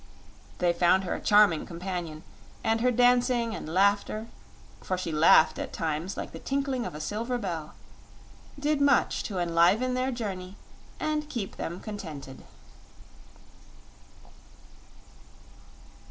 They 0.57 0.73
found 0.73 1.03
her 1.03 1.13
a 1.13 1.21
charming 1.21 1.67
companion, 1.67 2.23
and 2.63 2.81
her 2.81 2.89
dancing 2.89 3.53
and 3.53 3.71
laughter 3.71 4.29
for 4.81 4.97
she 4.97 5.11
laughed 5.11 5.59
at 5.59 5.73
times 5.73 6.17
like 6.17 6.31
the 6.31 6.39
tinkling 6.39 6.87
of 6.87 6.95
a 6.95 6.99
silver 6.99 7.37
bell 7.37 7.75
did 8.57 8.81
much 8.81 9.21
to 9.25 9.37
enliven 9.37 9.93
their 9.93 10.09
journey 10.09 10.57
and 10.99 11.29
keep 11.29 11.57
them 11.57 11.79
contented. 11.79 12.43